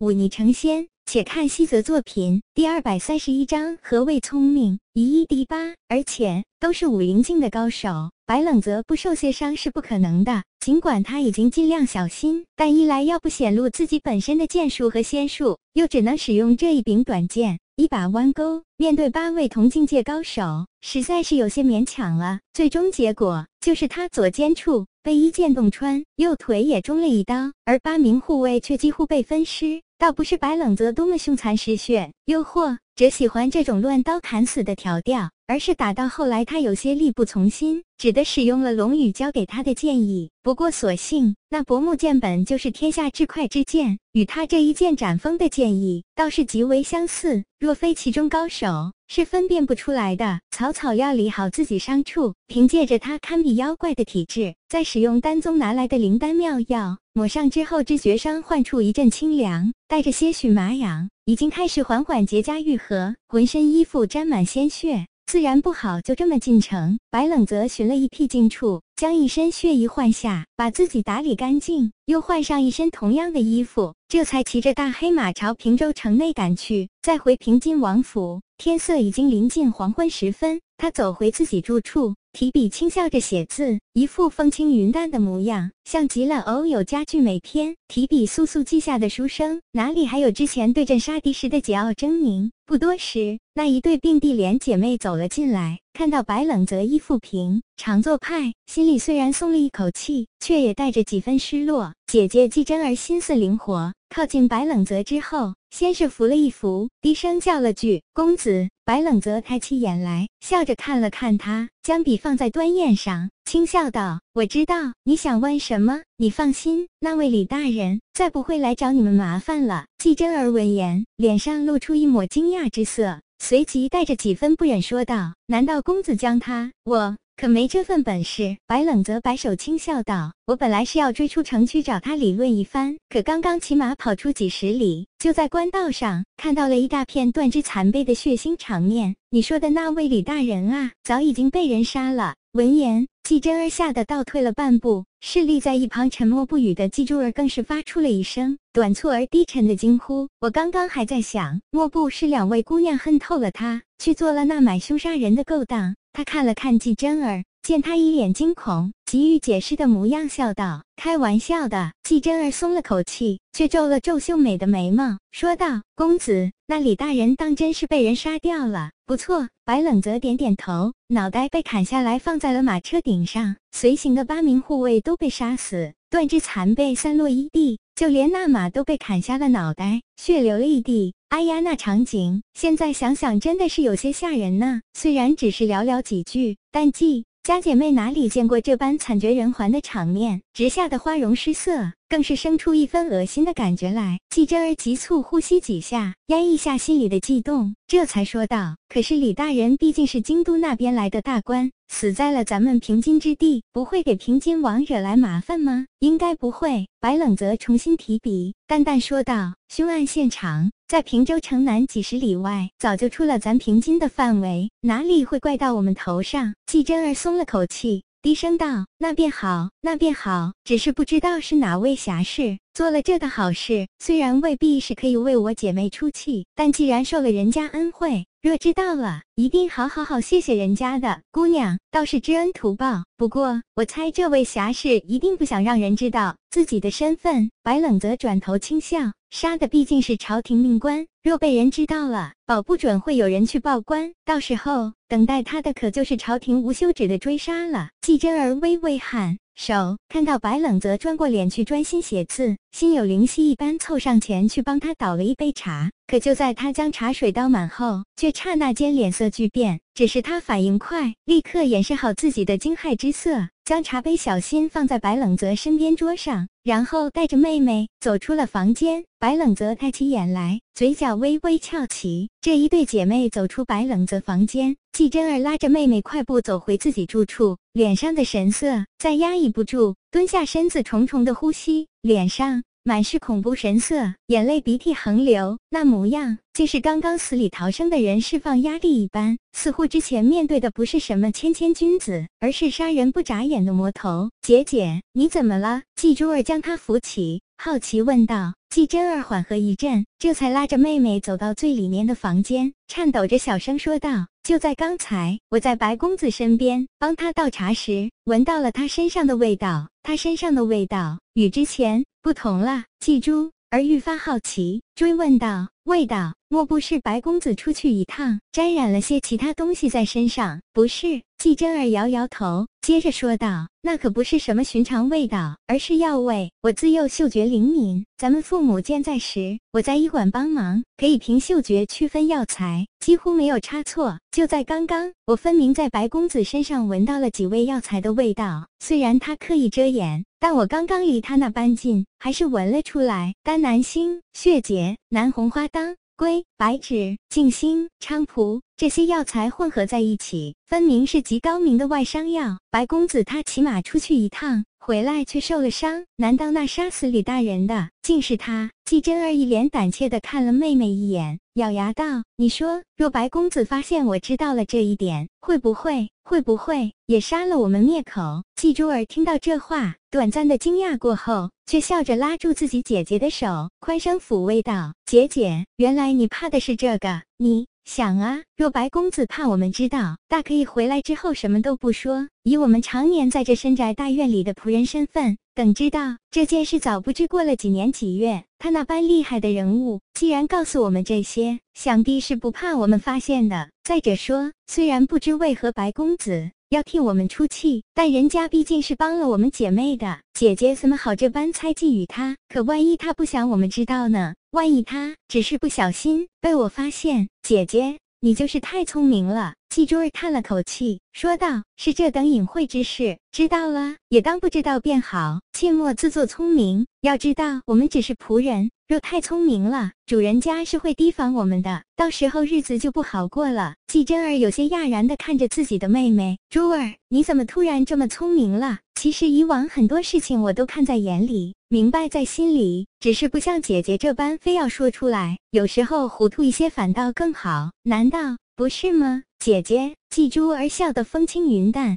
[0.00, 0.88] 忤逆成仙。
[1.04, 4.78] 且看西泽作品第二百三十一章：何谓聪明？
[4.94, 10.44] 以一敌八，而且都是武灵境的高手，白冷泽不受些伤是不可能的。
[10.60, 22.38] 尽管他已经尽量小心，但一来要不显露自己本身的剑术和仙术，又只能使用这一柄短剑，一把弯钩，面对八位同境界高手，实在是有些勉强了。
[22.54, 29.82] 最终结果就是他左肩处被一剑洞穿，右腿也中了一刀，而八名护卫却几乎被分尸。
[30.00, 40.30] 倒不是白冷泽多么凶残嗜血，又或者喜欢这种乱刀砍死的调调，而是打到后来他有些力不从心，只得使用了龙宇教给他的剑意。
[40.42, 47.44] 不过所幸那薄木剑本就是天下至快之剑，与他这一剑斩风的剑意倒是极为相似。
[47.58, 50.40] 若非其中高手，是分辨不出来的。
[50.50, 56.96] 草草料理好自己伤处，凭借着他堪比妖怪的体质，再使用丹宗拿来的灵丹妙药。
[57.12, 67.00] 抹上之后，知觉伤患处一阵清凉，带着些许麻痒，已经开始缓缓结痂愈合，浑身衣服沾满鲜血，自然不好就这么进城。
[67.10, 76.88] 白冷则寻了一僻静处，将一身血衣换下，把自己打理干净，又换上一身同样的衣服，这才骑着大黑马朝平州城内赶去。
[77.02, 82.14] 再回平津王府，天色已经临近黄昏时分，他走回自己住处。
[82.32, 87.74] 提笔轻笑着写字，一副风轻云淡的模样，像极了偶有佳句美篇。
[87.88, 92.50] 提笔速速记下的书生，哪里还有之前对阵杀敌时的桀骜狰狞？
[92.64, 101.92] 不多时，那一对并蒂莲姐妹走了进来，看到白冷泽衣服平常作派，心里虽然松了一口气，却也带着几分失落。
[102.10, 108.68] 姐姐季真儿心思灵活，靠近白冷泽之后，先是扶了一扶，低声叫了句“公子”。
[108.84, 126.72] 白冷泽抬起眼来，笑着看了看他，将笔放在端砚上，轻笑道：“我知道你想问什么，你放心，那位李大人再不会来找你们麻烦了。”季真儿闻言，脸上露出一抹惊讶之色，随即带着几分不忍说道：“难道公子将他？
[126.82, 139.16] 我可没这份本事。”白冷泽摆手轻笑道：“我本来是要追出城去找他理论一番，可刚刚骑马跑出几十里。”就在官道上看到了一大片断肢残背的血腥场面。
[139.30, 142.34] 你说的那位李大人啊，早已经被人杀了。
[142.52, 150.28] 闻言，季真儿吓得倒退了半步，侍立在一旁沉默不语的季珠儿更是发出了一声短促而低沉的惊呼。
[150.40, 155.94] 我刚刚还在想，莫不是两位姑娘恨透了他，去做了那买凶杀人的勾当？
[156.12, 157.44] 他看了看季真儿。
[157.62, 168.92] 见他一脸惊恐，急于解释的模样，笑道：“开玩笑的。”季真儿松了口气，却皱了皱秀美的眉毛，说道：“公子，那李大人当真是被人杀掉了？
[169.04, 181.12] 不错。”白冷泽点点头，脑袋被砍下来，放在了马车顶上，随行的八名护卫都被杀死，断肢残背散落一地，就连那马都被砍下了脑袋，血流了一地。
[181.30, 184.80] 哎呀，那场景，现在想想真的是有些吓人呢。
[184.94, 187.24] 虽然只是寥寥几句，但季。
[187.44, 194.18] 家姐妹哪里见过这般惨绝人寰的场面，直吓得花容失色，更是生出一分恶心的感觉来。
[194.28, 205.86] 季真儿急促呼吸几下，压抑下心里的悸动，这才说道：“可是李大人毕竟是京都那边来的大官，死在了咱们平津之地，不会给平津王惹来麻烦吗？
[205.98, 216.54] 应该不会。”白冷泽重新提笔，淡淡说道：“凶案现场。”在平州城南几十里外，早就出了咱平津的范围，哪里会怪到我们头上？
[216.66, 220.52] 季真儿松了口气，低声道：“那便好，那便好。
[220.64, 233.04] 只是不知道是哪位侠士做了这的好事，虽然未必是可以为我姐妹出气，但既然受了人家恩惠。”若知道了，一定好好好谢谢人家的姑娘，倒是知恩图报。
[233.18, 237.50] 不过，我猜这位侠士一定不想让人知道自己的身份。
[237.62, 247.90] 白冷则转头轻笑，杀的毕竟是朝廷命官，若被人知道了，保不准会有人去报官，到时候等待他的可就是朝廷无休止的追杀了。
[248.00, 255.90] 季真儿微微喊手，看到白冷泽转过脸去专心写字，心有灵犀一般凑上前去帮他倒了一杯茶。
[256.06, 259.78] 可就在他将茶水倒满后，却刹那间脸色巨变。
[259.94, 269.04] 只是他反应快，立刻掩饰好自己的惊骇之色，将茶杯小心放在白冷泽身边桌上，然后带着妹妹走出了房间。
[269.18, 272.30] 白冷泽抬起眼来，嘴角微微翘起。
[272.40, 282.62] 这一对姐妹走出白冷泽房间，季珍儿拉着妹妹快步走回自己住处，脸上的神色再压抑不住，蹲下身子，重重的呼吸，脸上。
[282.82, 294.30] 满是恐怖神色，眼泪鼻涕横流，那模样竟是刚刚死里逃生的人释放压力一般，似乎之前面对的不是什么谦谦君子，而是杀人不眨眼的魔头。
[294.40, 295.82] 姐姐，你怎么了？
[295.94, 298.54] 季珠儿将她扶起，好奇问道。
[298.70, 309.89] 季真儿缓和一阵，这才拉着妹妹走到最里面的房间，颤抖着小声说道：“就在刚才，我在白公子身边帮他倒茶时，闻到了他身上的味道。
[310.02, 316.34] 他身上的味道与之前不同了。”记住，而愈发好奇，追问道：“味道？
[316.52, 321.22] 莫不是白公子出去一趟，沾染了些其他东西在身上？”不是。
[321.38, 326.52] 季真儿摇摇头，接着说道：“那可不是什么寻常味道，而是药味。
[326.60, 334.18] 我自幼嗅觉灵敏，咱们父母健在时，我在医馆帮忙，可以凭嗅觉区分药材，几乎没有差错。
[334.32, 338.66] 就在刚刚，我分明在白公子身上闻到了几味药材的味道。
[338.80, 343.32] 虽然他刻意遮掩，但我刚刚离他那般近，还是闻了出来。
[343.42, 352.58] 丹南星、血解、南红花当。”龟、白芷、静心、菖蒲这些药材混合在一起，分明是极高明的外伤药。
[352.70, 358.70] 白公子他骑马出去一趟，回来却受了伤，难道那杀死李大人的竟是他？
[358.90, 371.50] 季真儿一脸胆怯地看了妹妹一眼，咬牙道：“你说，若白公子发现我知道了这一点，会不会会不会也杀了我们灭口？”季珠儿听到这话，短暂的惊讶过后。
[371.66, 377.22] 却笑着拉住自己姐姐的手，宽声抚慰道：“姐姐，原来你怕的是这个。
[377.38, 388.42] 你想啊，若白公子怕我们知道，大可以回来之后什么都不说，以我们常年在这深宅大院里的仆人身份，等知道这件事，早不知过了几年几月。
[388.60, 393.70] 他那般厉害的人物，既然告诉我们这些，想必是不怕我们发现的。
[393.82, 402.36] 再者说，虽然不知为何白公子。”要替我们出气，但人家毕竟是帮了我们姐妹的，姐姐怎么好这般猜忌于他？
[402.48, 404.34] 可万一他不想我们知道呢？
[404.52, 407.28] 万一他只是不小心被我发现？
[407.42, 409.54] 姐姐，你就是太聪明了。
[409.70, 416.86] 季珠儿叹了口气，说道：“是这等隐晦之事，知道了也当不知道便好，切莫自作聪明。
[417.00, 423.76] 要知道，我们只是仆人。”若太聪明了，主人家是会提防我们的，到时候日子就不好过了。
[423.86, 428.80] 季真儿有些讶然的看着自己的妹妹，珠儿，你怎么突然这么聪明了？
[428.96, 435.38] 其实以往很多事情我都看在眼里，明白在心里，只是不像姐姐这般非要说出来。
[435.52, 439.22] 有时候糊涂一些反倒更好，难道不是吗？
[439.38, 441.96] 姐姐，季珠儿笑得风轻云淡。